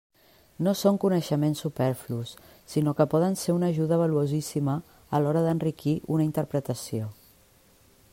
No 0.67 0.71
són 0.77 0.95
coneixements 1.01 1.59
superflus, 1.65 2.31
sinó 2.75 2.93
que 3.01 3.07
poden 3.11 3.37
ser 3.41 3.55
una 3.57 3.69
ajuda 3.75 4.01
valuosíssima 4.05 4.75
a 5.19 5.23
l'hora 5.25 5.45
d'enriquir 5.49 5.97
una 6.17 6.27
interpretació. 6.29 7.13